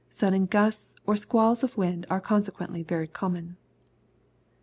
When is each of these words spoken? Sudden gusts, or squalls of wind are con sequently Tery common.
Sudden 0.09 0.47
gusts, 0.47 0.95
or 1.05 1.15
squalls 1.15 1.63
of 1.63 1.77
wind 1.77 2.07
are 2.09 2.19
con 2.19 2.41
sequently 2.41 2.83
Tery 2.83 3.05
common. 3.13 3.55